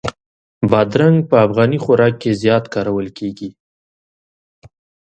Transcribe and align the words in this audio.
بادرنګ 0.69 1.17
په 1.29 1.35
افغاني 1.45 1.77
خوراک 1.83 2.13
کې 2.21 2.31
زیات 2.41 2.65
کارول 2.73 3.07
کېږي. 3.17 3.49